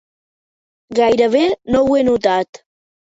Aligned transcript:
Gairebé 0.99 1.41
no 1.75 1.83
ho 1.89 1.99
he 1.99 2.07
notat. 2.09 2.61